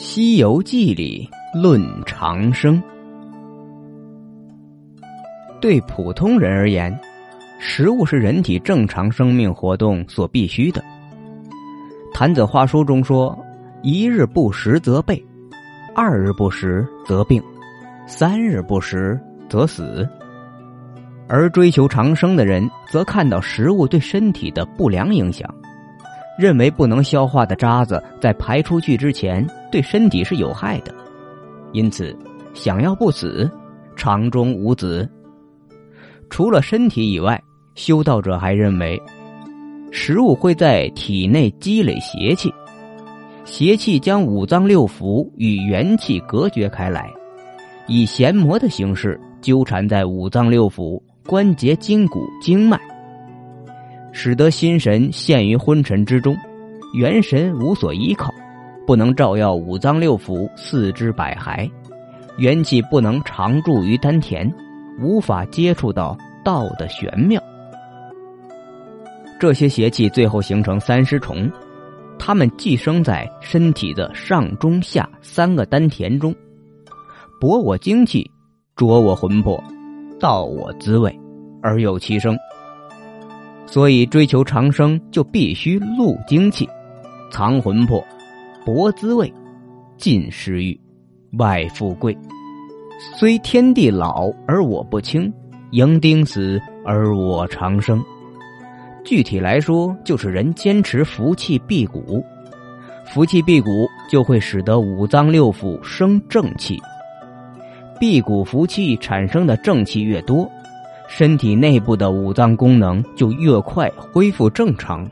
[0.00, 2.80] 西游记》里论长生，
[5.60, 6.96] 对普通人而言，
[7.58, 10.80] 食物是人体正常生命活动所必须的。
[12.14, 13.36] 谭子话书中说
[13.82, 15.20] ：“一日不食则备，
[15.96, 17.42] 二日不食则病，
[18.06, 20.08] 三日不食则死。”
[21.26, 25.52] 而追求长生的人，则看到食物对身体的不良影响。
[26.38, 30.94] 认为不能消化的渣子在排出去之前对身体是有害的，
[31.72, 32.16] 因此
[32.54, 33.50] 想要不死，
[33.96, 35.08] 肠中无子。
[36.30, 37.42] 除了身体以外，
[37.74, 39.00] 修道者还认为，
[39.90, 42.52] 食物会在体内积累邪气，
[43.44, 47.10] 邪气将五脏六腑与元气隔绝开来，
[47.86, 52.78] 以弦魔的形式纠缠在五脏六腑、关节、筋骨、经脉。
[54.12, 56.36] 使得心神陷于昏沉之中，
[56.94, 58.34] 元神无所依靠，
[58.88, 61.70] 不能照耀五脏六腑、四肢百骸，
[62.38, 64.50] 元气不能常驻于丹田，
[64.98, 67.38] 无法接触到道的玄妙。
[69.38, 71.52] 这些邪气最后形成三尸虫，
[72.18, 76.34] 它们寄生在身体的上中下三个丹田中，
[77.38, 78.30] 博我精气，
[78.74, 79.62] 灼我魂魄，
[80.18, 81.14] 盗我滋味，
[81.62, 82.34] 而有其生。
[83.66, 86.66] 所以，追求长生就必须露精气，
[87.30, 88.02] 藏魂魄，
[88.70, 89.32] 博滋味，
[89.96, 90.78] 尽食欲，
[91.38, 92.14] 外富贵。
[93.16, 95.32] 虽天地老而我不轻，
[95.70, 97.98] 迎丁死而我长生。
[99.06, 102.22] 具体来说，就是人坚持福气辟谷，
[103.06, 106.78] 福气辟谷就会使得五脏六腑生正气，
[107.98, 110.46] 辟谷福气产生的正气越多。
[111.08, 115.10] 身体内部的五脏功能就越快恢复正常，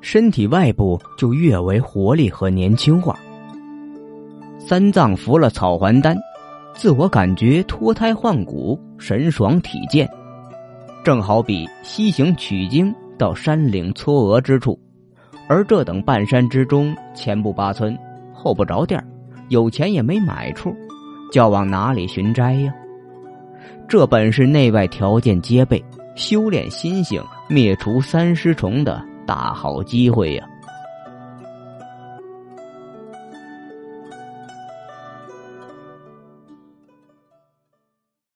[0.00, 3.18] 身体外部就越为活力和年轻化。
[4.58, 6.16] 三藏服了草还丹，
[6.74, 10.08] 自我感觉脱胎换骨、神爽体健，
[11.02, 14.78] 正好比西行取经到山岭嵯峨之处，
[15.48, 17.96] 而这等半山之中，前不八村，
[18.32, 19.02] 后不着店
[19.48, 20.74] 有钱也没买处，
[21.32, 22.74] 叫往哪里寻斋呀？
[23.88, 25.82] 这本是内外条件皆备，
[26.14, 30.48] 修炼心性、灭除三尸虫的大好机会呀！